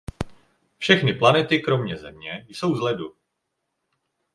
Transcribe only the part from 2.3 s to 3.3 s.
jsou z ledu.